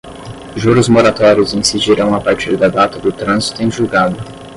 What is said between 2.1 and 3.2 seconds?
a partir da data do